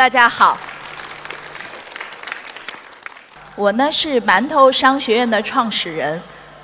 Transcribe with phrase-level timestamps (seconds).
[0.00, 0.56] 大家好，
[3.54, 6.18] 我呢是馒头商学院的创始人，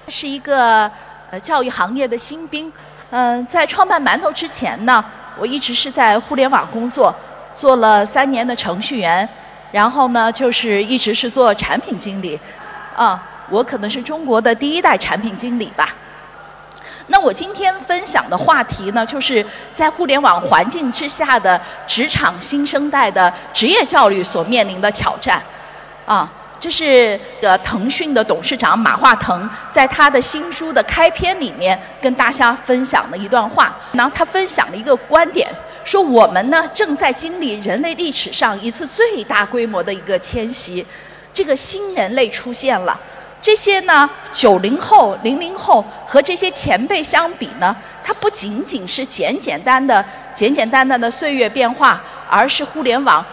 [0.08, 0.90] 是一个
[1.30, 2.72] 呃教育行业的新兵。
[3.10, 5.04] 嗯，在创办馒头之前呢，
[5.38, 7.14] 我一直是在互联网工作，
[7.54, 9.28] 做了三年的程序员，
[9.70, 12.40] 然后呢就是一直是做产品经理。
[12.96, 15.90] 啊，我可能是中国的第一代产品经理吧。
[17.08, 25.42] 那我今天分享的话题呢，就是在互联网环境之下的职场新生代的职业教育所面临的挑战。
[26.04, 26.28] 啊，
[26.58, 33.76] 这是呃腾讯的董事长马化腾在他的新书的开篇里面跟大家分享的一段话。
[33.92, 35.48] 然后他分享了一个观点，
[35.84, 40.84] 说我们呢正在经历人类历史上一次最大规模的一个迁徙，
[41.32, 42.98] 这个新人类出现了。
[43.42, 50.04] 这些呢，九零后、零零后和这些前辈相比呢，它不仅仅是简简单的、
[50.34, 53.24] 简简单单的岁月变化，而是互联网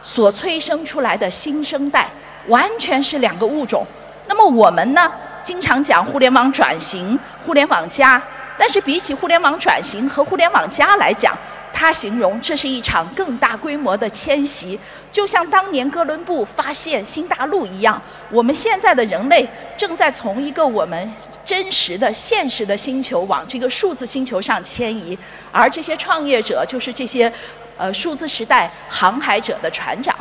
[0.00, 2.08] 所催生出来的新生代，
[2.46, 3.84] 完全是两个物种。
[4.28, 5.10] 那么我们呢，
[5.42, 8.22] 经常讲互联网转型、互联网加，
[8.56, 11.36] 但是比起互联网转型和互联网加来讲，
[11.72, 14.78] 他形容这是一场更大规模的迁徙。
[15.12, 19.46] 就像当年哥伦布发现新大陆一样，我们现在的人类
[19.76, 21.12] 正在从一个我们
[21.44, 25.16] 真实的、现实的星球往这个数字星球上迁移，
[25.52, 27.30] 而这些创业者就是这些
[27.76, 30.16] 呃数字时代航海者的船长。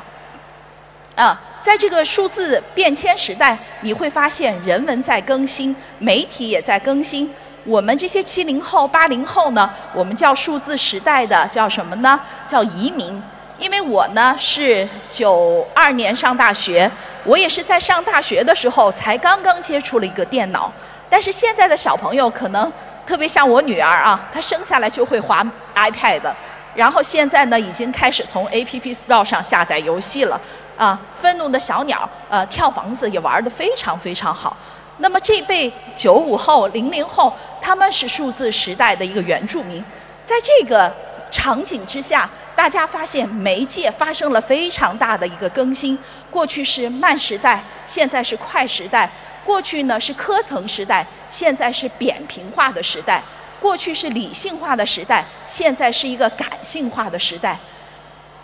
[1.16, 7.32] 啊，在这个数字变迁时代，你会发现人文在更新，媒体也在更新。
[7.64, 12.20] 我们这些七零后、八零后呢，我们叫数字时代的叫什么呢？
[12.46, 13.22] 叫移民。
[13.62, 16.90] 因为我呢是九二年上大学，
[17.24, 20.74] 我也是在上大学的时候才刚刚接触了一个电脑。
[21.08, 22.74] 但是现在的小朋友可能
[23.06, 25.46] 特别像我女儿啊，她生下来就会滑
[25.76, 26.22] iPad，
[26.74, 30.42] 然后现在呢已经开始从 App Store 上下载游戏了
[30.76, 31.00] 啊。
[31.16, 34.58] 愤怒的小鸟，呃，跳房子也玩得非常非常好。
[34.98, 39.86] 那么这辈九五后、零零后，他们是数字时代的一个原住民，
[40.26, 40.92] 在这个
[41.32, 42.30] 场景之下。
[42.54, 45.98] 大家发现媒介发生了非常大的一个更新，
[46.30, 49.10] 过去是慢时代，现在是快时代；
[49.44, 53.20] 过去呢是科层时代，现在是扁平化的时代；
[53.60, 57.58] 过去是理性化的时代，现在是一个感性化的时代。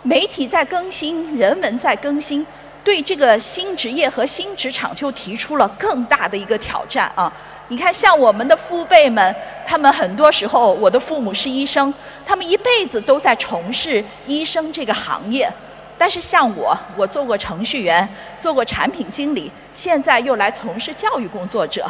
[0.02, 2.44] 媒体在更新，人文在更新，
[2.82, 7.32] 对这个新职业和新职场就提出了更大的一个挑战啊！
[7.70, 9.34] 你看，像我们的父辈们，
[9.66, 11.92] 他们很多时候，我的父母是医生，
[12.26, 15.50] 他们一辈子都在从事医生这个行业。
[15.98, 18.08] 但是像我，我做过程序员，
[18.40, 21.86] 做过产品经理，现在又来从事教育工作者。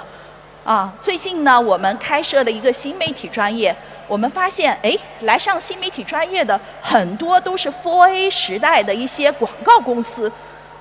[0.64, 3.74] 啊，最近呢，我们开设了一个新媒体专业，
[4.08, 10.30] 我们发现，哎，来上新媒体专业的很多都是 4A 时代的一些广告公司。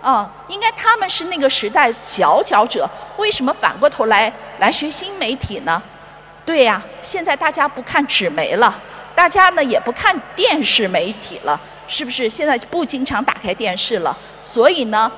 [0.01, 2.87] 啊，应该他们是那个时代佼佼者，
[3.17, 5.81] 为什么反过头来来学新媒体呢？
[6.45, 8.73] 对呀，现在大家不看纸媒了，
[9.13, 12.29] 大家呢也不看电视媒体了，是不是？
[12.29, 15.11] 现在不经常打开电视了，所以呢，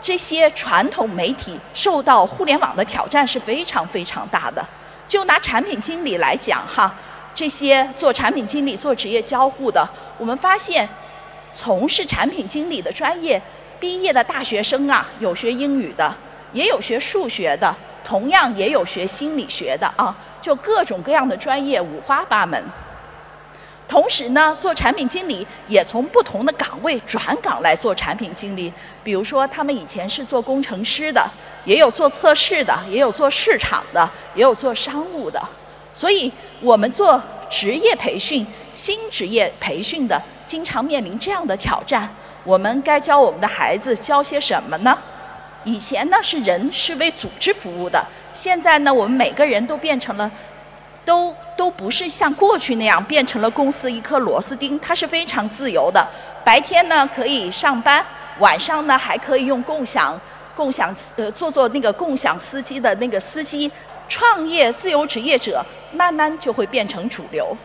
[0.00, 4.64] 这些传统媒体受到互联网的挑战是非常非常大的。
[5.06, 6.94] 就拿产品经理来讲哈，
[7.34, 9.86] 这些做产品经理、做职业交互的，
[10.16, 10.88] 我们发现
[11.52, 13.42] 从事产品经理的专业。
[13.80, 16.14] 毕业的大学生啊，有学英语的，
[16.52, 17.74] 也有学数学的，
[18.04, 22.62] 同样也有学心理学的啊，就各种各样的专业五花八门。
[23.88, 31.28] 同时呢，做产品经理也从不同的岗位转岗来做产品经理，比如说他们以前是做工程师的，
[31.64, 35.42] 也有做测试的，也有做市场的，也有做商务的。
[35.92, 36.30] 所以，
[36.60, 37.20] 我们做
[37.50, 42.08] 职业培训、新职业培训的，经常面临这样的挑战。
[42.44, 44.96] 我们该教我们的孩子教些什么呢？
[45.64, 48.02] 以前呢是人是为组织服务的，
[48.32, 50.30] 现在呢我们每个人都变成了，
[51.04, 56.06] 都都不是像过去那样变成了公司一颗螺丝钉，它是非常自由的。
[56.42, 58.04] 白天呢可以上班，
[58.38, 60.18] 晚上呢还可以用共享
[60.56, 63.70] 共享呃做做那个共享司机的那个司机。
[64.08, 67.56] 创业自由职业者慢慢就会变成主流。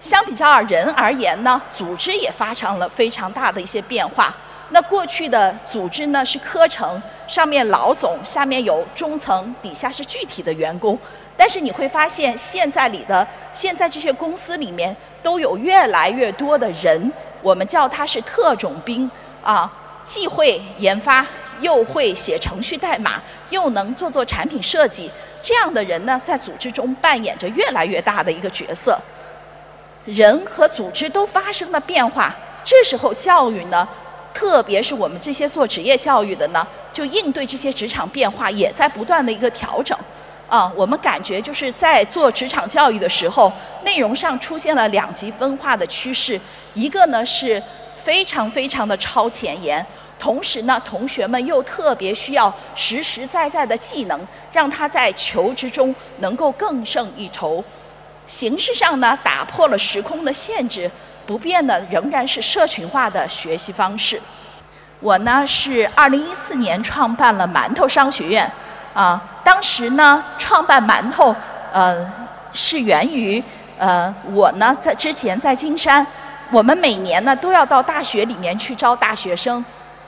[0.00, 4.34] 相比较而人而言呢，组织也发生了非常大的一些变化。
[4.70, 10.98] 那过去的组织呢是科层，上面老总，下面有中层，底下是具体的员工。
[11.36, 17.12] 但是你会发现，现在里的现在这些公司里面都有越来越多的人，
[17.42, 19.10] 我们叫他是特种兵
[19.42, 19.70] 啊，
[20.04, 21.26] 既会研发，
[21.60, 23.20] 又会写程序代码，
[23.50, 25.10] 又能做做产品设计。
[25.42, 28.98] 这样的人呢，在组织中扮演着越来越大的一个角色。
[30.10, 32.34] 人和组织都发生了变化，
[32.64, 33.88] 这时候教育呢，
[34.34, 39.96] 特别是我们这些做职业教育的呢，就应对这些职场变化，也在不断的一个调整。
[40.48, 43.52] 啊，我们感觉就是在做职场教育的时候，
[43.84, 46.40] 内容上出现了两极分化的趋势。
[46.74, 47.62] 一个呢是
[47.96, 49.84] 非常非常的超前沿，
[50.18, 54.20] 同时呢，同学们又特别需要实实在在的技能，
[54.50, 57.62] 让他在求职中能够更胜一筹。
[58.30, 60.88] 形式上呢，打破了时空的限制，
[61.26, 64.22] 不变的仍然是社群化的学习方式。
[65.00, 68.48] 我呢是二零一四年创办了馒头商学院。
[68.94, 71.34] 啊，当时呢，创办馒头，
[71.72, 72.08] 呃，
[72.52, 73.42] 是源于
[73.78, 76.06] 呃，我呢在之前在金山，
[76.50, 79.64] 我们每年呢都要到大学里面去招大学生，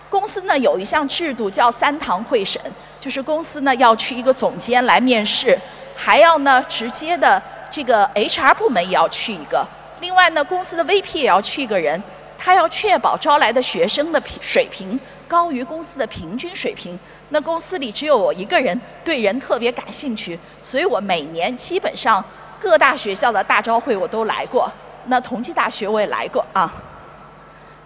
[0.08, 2.60] 公司呢有一项制度叫三堂会审，
[3.00, 5.56] 就是公司呢要去一个总监来面试，
[5.96, 7.40] 还要呢直接的
[7.72, 9.66] 这个 HR 部门也要去一个，
[10.00, 12.00] 另外呢公司的 VP 也要去一个人，
[12.36, 16.98] 他要确保招来的学生的平水平高于公司的平均水平。
[17.30, 22.22] 那公司里只有我一个人对人特别感兴趣，所以我每年基本上
[22.60, 24.70] 各大学校的大招会我都来过。
[25.06, 26.70] 那同济大学我也来过啊。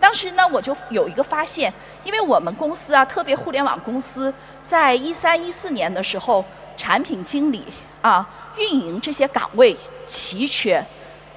[0.01, 1.73] 当时呢，我就有一个发现，
[2.03, 4.35] 因为我们公司啊，特别互联网公司，
[4.65, 6.45] 在一三一四年的时候，
[6.77, 7.65] 产品经理
[8.03, 9.77] 啊、运营这些岗位
[10.07, 10.85] 奇缺，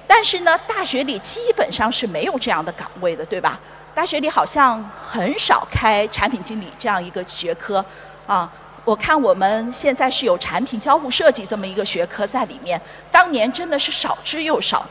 [0.06, 3.58] 但是呢，大学里基本上是没有这样的岗位的，对吧？
[3.92, 7.84] 大学里好像很少开产品经理这样一个学科，
[8.26, 8.50] 啊，
[8.84, 12.80] 我看我们现在是有产品交互设计这么一个学科在里面，
[13.10, 14.86] 当年真的是少之又少，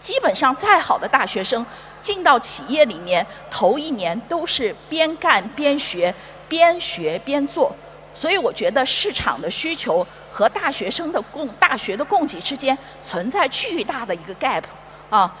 [0.00, 1.64] 基本上再好的大学生
[2.00, 6.12] 进到企业里面，头一年都是边干边学，
[6.48, 7.74] 边学边做，
[8.12, 12.76] 所以我觉得市场的需求和大学生的供大学的供给之间
[13.06, 14.62] 存在巨大的一个 gap，
[15.08, 15.32] 啊。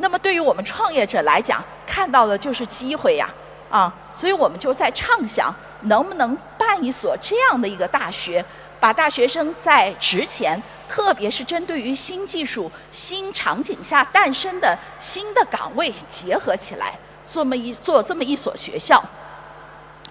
[0.00, 3.28] 那么对于我们创业者来讲，看到的就是机会呀，
[3.68, 5.52] 啊，所以我们就在畅想，
[5.82, 8.44] 能不能办一所这样的一个大学，
[8.78, 16.96] 把大学生在职前，特别是针对于新技术、新场景下诞生的新的岗位结合起来，
[17.26, 19.02] 做么一做这么一所学校。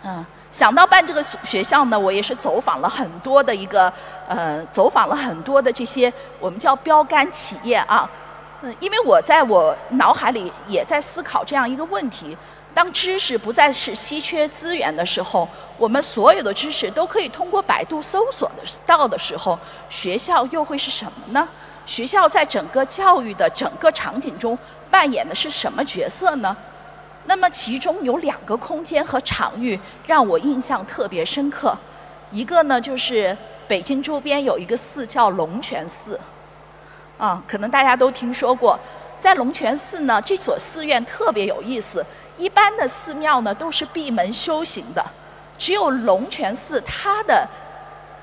[0.04, 3.92] 嗯，想到办这个学校呢，我也是走访了很多的一个，
[4.28, 8.10] 呃，走访了很多的这些我们叫标杆企业啊。
[8.62, 12.36] 嗯，因为我在我脑海里也在思考这样一个问题：
[12.74, 15.48] 当知识不再是稀缺资源的时候，
[15.78, 19.60] 我们所有的知识都可以通过百度搜索的到的时候，
[19.90, 21.48] 学校又会是什么呢？
[21.86, 24.58] 学校在整个教育的整个场景中
[24.90, 26.58] 扮演的是什么角色呢？
[27.28, 31.78] 那么其中有两个空间和场域让我印象特别深刻，
[32.32, 33.38] 一个呢就是
[33.68, 36.20] 北京周边有一个寺叫龙泉寺。
[37.18, 38.80] 啊，可能大家都听说过，
[39.20, 42.06] 在龙泉寺呢，这所寺院特别有意思。
[42.38, 45.04] 一般的寺庙呢都是闭门修行的，
[45.58, 47.48] 只有龙泉寺它的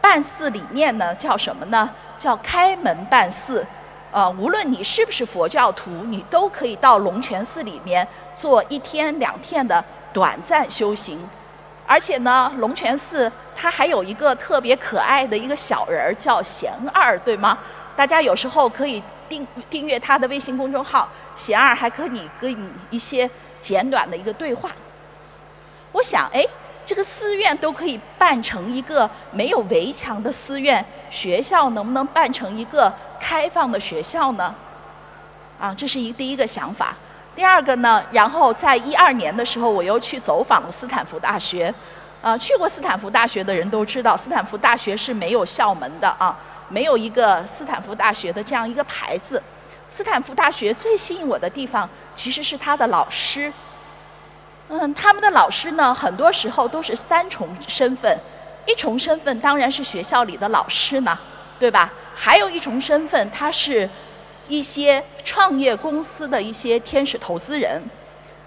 [0.00, 1.90] 办寺理念呢叫什么呢？
[2.16, 3.66] 叫开门办寺。
[4.14, 8.06] 呃，无论你是不是佛教徒，你都可以到龙泉寺里面
[8.36, 11.20] 做一天两天的短暂修行。
[11.84, 17.58] 而且呢，龙泉寺它还有一个特别可爱的一个小人儿，叫贤二，对吗？
[17.96, 23.28] 大家有时候可以订订阅他的微信公众号，贤二还可以跟你一些
[23.60, 24.70] 简短的一个对话。
[25.90, 26.46] 我想，哎，
[26.86, 34.54] 这个寺院都可以办成一个没有围墙的寺院，学校能不能办成一个开放的学校呢？
[35.58, 36.94] 啊，这是一第一个想法。
[37.34, 41.72] 第二个呢，然后在一二年的时候，我又去走访了斯坦福大学。
[42.20, 46.36] 呃，去过斯坦福大学的人都知道，斯坦福大学是没有校门的啊。
[46.68, 49.42] 没有一个斯坦福大学的这样一个牌子。
[49.88, 53.52] 斯坦福大学最吸引我的地方，其实是他的老师。
[54.68, 58.18] 嗯，他们的老师呢，很多时候都是三重身份。
[58.66, 61.18] 一重身份当然是学校里的老师呢，
[61.58, 61.92] 对吧？
[62.14, 63.88] 还有一重身份，他是
[64.48, 67.82] 一些创业公司的一些天使投资人。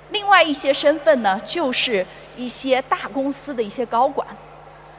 [0.10, 2.04] 另外一些身份呢，就是
[2.36, 4.28] 一些大公司的一些高管。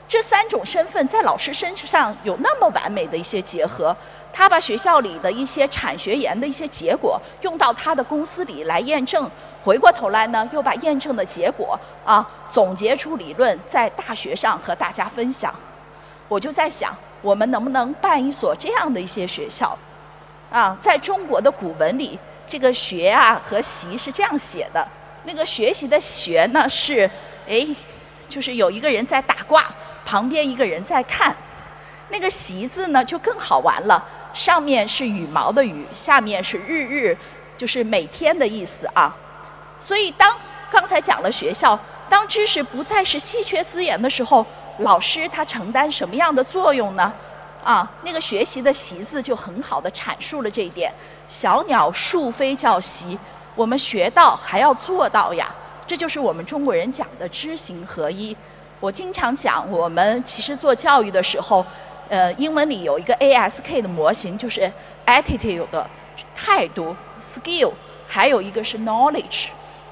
[0.06, 3.94] 这三种身份在老师身上有那么完美的一些结合，
[4.32, 9.28] 他把学校里的一些产学研的一些结果用到他的公司里来验证，
[9.68, 15.54] 回过头来呢，又把验证的结果啊总结出理论，在大学上和大家分享。
[16.26, 19.76] 我就在想，我们能不能办一所这样的一些学校？
[20.50, 24.88] 啊，在中国的古文里，这个“学”啊和“习”是这样写的，
[25.24, 27.04] 那个学习的“学”呢是，
[27.46, 27.68] 哎，
[28.26, 29.66] 就是有一个人在打卦。
[30.06, 31.36] 旁边一个人在看，
[32.08, 34.02] 那个“习”字呢就更好玩了。
[34.32, 37.14] 上面是羽毛的“羽”，下面是日日，
[37.58, 39.14] 就是每天的意思啊。
[39.80, 40.34] 所以当
[40.70, 44.44] 刚才讲了学校，当知识不再是稀缺资源的时候，
[44.78, 47.12] 老师他承担什么样的作用呢？
[47.64, 50.92] 啊，那个学习的“习”字就很好的阐述了这一点。
[51.28, 53.18] 小鸟树飞叫习，
[53.54, 55.52] 我们学到还要做到呀，
[55.86, 58.34] 这就是我们中国人讲的知行合一。
[58.80, 61.66] 我经常讲，我们其实做教育的时候，
[62.08, 64.72] 呃，英文里有一个 ASK 的模型，就是
[65.04, 65.90] attitude 的
[66.34, 67.72] 态度，skill，
[68.06, 69.48] 还有一个是 knowledge。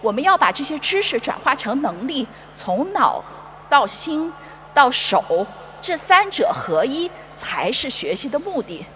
[0.06, 3.20] 我们要把这些知识转化成能力，从脑
[3.68, 4.32] 到心
[4.72, 5.44] 到手，
[5.82, 8.86] 这三者合一才是学习的目的。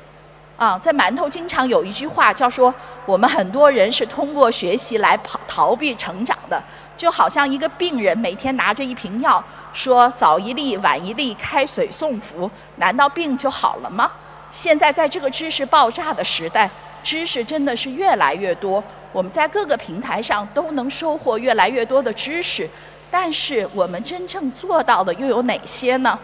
[0.57, 2.73] 啊，在馒头经常有一句话叫说，
[3.05, 6.63] 我们很多人是通过学习来跑逃避成长的，
[6.97, 14.09] 就好像一个病人每天拿着一瓶药，说早一粒晚一粒开水送服，难道病就好了吗？
[14.53, 16.71] 现在在这个知识爆炸的时代，
[17.03, 18.85] 知识真的是越来越多。
[19.13, 22.69] 我们在各个平台上都能收获越来越多的知识，
[23.11, 26.19] 但是我们真正做到的又有哪些呢？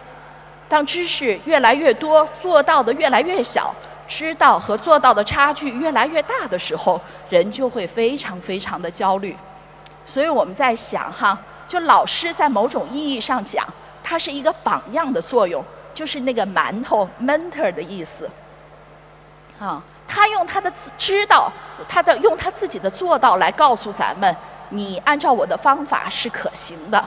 [0.69, 3.75] 当知识越来越多，做到的越来越小，
[4.07, 9.37] 知道和做到的差距越来越大的时候，人就会非常非常的焦虑。
[10.05, 13.66] 所以我们在想哈，就老师在某种意义上讲，
[14.02, 18.31] 它是一个榜样的作用，就是那个馒头 mentor 的意思，
[19.59, 19.83] 啊。
[20.07, 21.53] 他用他的知道，
[21.89, 24.37] 他的用他自己的做到来告诉咱们，
[24.71, 27.05] 你按照我的方法是可行的。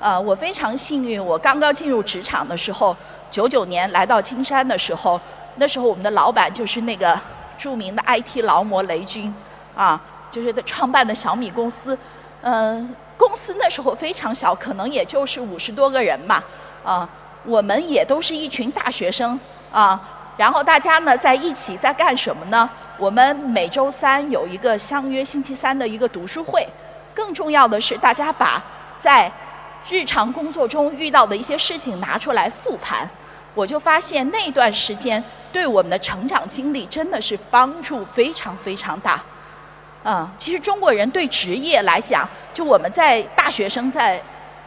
[0.00, 2.96] 呃，我非常幸运，我刚刚进入职场的时候，
[3.30, 5.20] 九九年来到金山的时候，
[5.56, 7.18] 那时候我们的老板就是那个
[7.56, 9.34] 著名的 IT 劳模雷军，
[9.74, 11.98] 啊，就是他创办的小米公司。
[12.42, 16.40] 嗯，公司那时候非常小，可能也就是五十多个人嘛，
[16.84, 17.08] 啊，
[17.44, 19.40] 我们也都是一群大学生，
[19.72, 20.00] 啊。
[20.38, 22.70] 然后大家呢在一起在干什么呢？
[22.96, 26.66] 我们每周三有一个相约星期三的一个读书会。
[27.12, 28.62] 更重要的是，大家把
[28.96, 29.30] 在
[29.90, 33.10] 日常工作中遇到的一些事情拿出来复盘。
[33.52, 39.20] 我就发现那段时间对我们的成长经历真的是帮助非常非常大。
[40.04, 44.22] 嗯，其实中国人对职业来讲，就我们在大学生在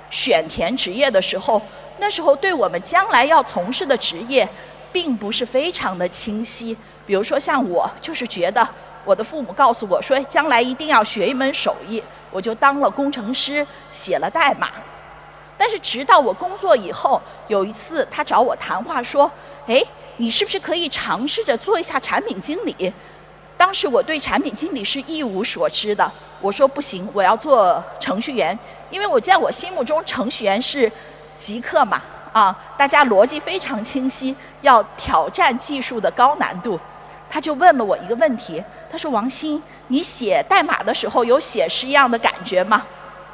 [0.10, 1.62] 选填职业的时候，
[2.00, 4.46] 那时候对我们将来要从事的职业。
[4.92, 6.76] 并不是非常的清晰。
[7.06, 8.68] 比如说，像我就是觉得
[9.04, 14.70] 我的父母告诉我说，将来一定要学一门手艺，我就当了工程师，写了代码。
[15.58, 19.30] 但是直到我工作以后，有一次他找我谈话说
[19.68, 19.84] ：“哎，
[20.18, 22.92] 你是不是可以尝试着做一下产品经理？”
[23.58, 28.58] 当时我对产品经理是一无所知的，我说不行，我要做程序员，
[28.90, 30.92] 因为我在我心目中程序员是
[31.38, 32.02] 极客嘛。
[32.32, 36.80] 啊，大家逻辑非常清晰，要挑战技术的高难度。
[37.30, 42.86] 他就问了我一个问题，他说：“王鑫，你写代码的时候有写诗一样的感觉吗？”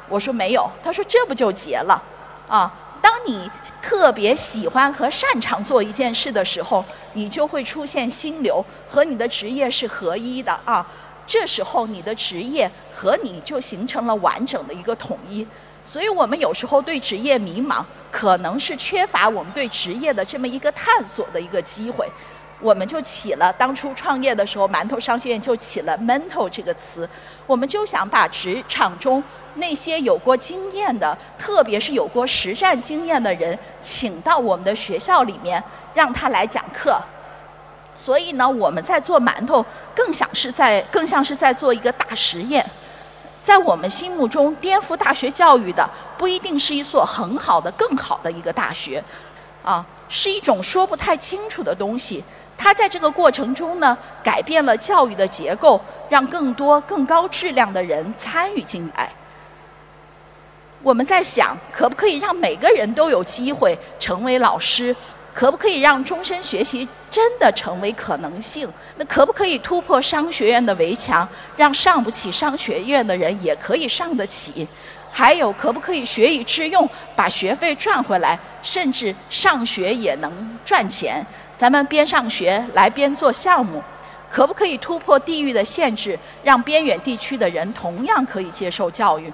[0.08, 0.70] 我说没有。
[0.82, 2.00] 他说：“这不就结了？
[2.48, 3.50] 啊，当你
[3.82, 10.86] 特别喜欢和擅长做一件事的时候，你就会出现心流，和你的职业是合一的啊。
[11.26, 15.46] 这时候你的职业和你就形成了完整的一个统一。”
[15.88, 22.06] 所以我们有时候对职业迷茫，可能是缺乏我们对职业的这么一个探索的一个机会，
[22.60, 27.08] 我们就起了当初创业的时候，馒头商学院就起了 “mental” 这个词，
[27.46, 35.62] 我们就想把职场中那些有过经验的，特别是有过实战经验的人，请到我们的学校里面，
[35.94, 37.00] 让他来讲课。
[37.96, 39.64] 所以呢，我们在做馒头，
[39.94, 42.62] 更想是在更像是在做一个大实验。
[43.48, 45.88] 在我们心目中，颠覆大学教育的
[46.18, 49.02] 不一定是一所很好的、更好的一个大学，
[49.64, 52.22] 啊，是一种说不太清楚的东西。
[52.58, 59.10] 它在这个过程中呢，改变了教育的结构，让更多、更高质量的人参与进来。
[60.82, 64.94] 我们在想，可不可以让每个人都有机会成为老师？
[65.38, 68.68] 可不可以让终身学习真的成为可能性？
[68.96, 74.66] 那可不可以突破商学院的围墙，让上不起商学院的人也可以上得起？
[75.12, 81.24] 还有，可不可以学以致用，把学费赚回来，甚至上学也能赚钱？
[81.56, 83.80] 咱们边上学来边做项目，
[84.28, 89.32] 可不可以突破地域的限制，让边远地区的人同样可以接受教育？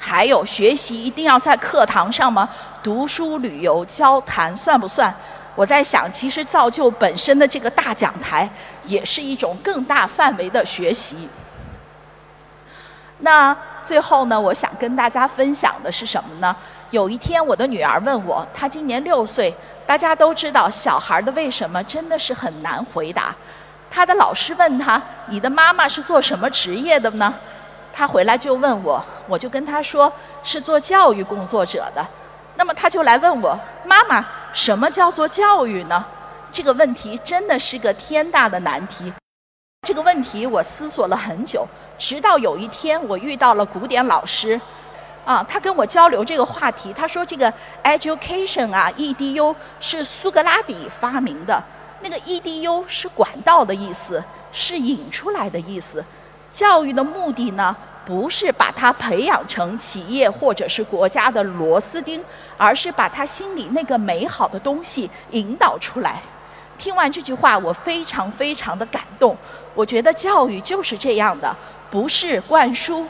[0.00, 2.48] 还有，学习一定要在课堂上吗？
[2.82, 5.14] 读书、旅游、交谈算不算？
[5.54, 8.48] 我在想，其实造就本身的这个大讲台，
[8.84, 11.28] 也是一种更大范围的学习。
[13.18, 16.56] 那最后呢，我想跟大家分享的是什么呢？
[16.88, 19.54] 有一天，我的女儿问我，她今年六岁。
[19.86, 23.34] 大家都知道，小孩的为什么真的是很难回答。
[23.90, 27.34] 她的老师问她：“你的妈妈是做什么职业的呢？”
[27.92, 32.06] 他回来就问我，我就跟他说是做教育工作者的。
[32.56, 36.04] 那么他就来问我，妈妈，什么叫做教育呢？
[36.52, 39.12] 这个问题真的是个天大的难题。
[39.86, 41.66] 这个问题我思索了很久，
[41.98, 44.60] 直到有一天我遇到了古典老师，
[45.24, 47.50] 啊，他跟我交流这个话题，他说这个
[47.82, 51.62] education 啊，edu 是苏格拉底发明的，
[52.02, 56.04] 那个 edu 是管道的意思，是引出来的意思。
[56.50, 62.22] 教育的目的呢，不是把他培养成企业或者是国家的螺丝钉，
[62.56, 66.20] 而是把他心里那个美好的东西引导出来。
[66.76, 69.36] 听完这句话，我非常非常的感动。
[69.74, 71.54] 我觉得教育就是这样的，
[71.90, 73.06] 不是灌输，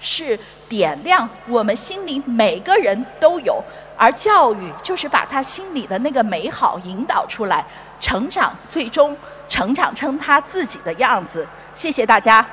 [0.00, 3.62] 是点亮我们心里每个人都有，
[3.96, 7.64] 而教育就是把他心里的那个美好引导出来，
[8.00, 9.16] 成长，最终
[9.48, 11.46] 成长成他自己的样子。
[11.74, 12.44] 谢谢大家。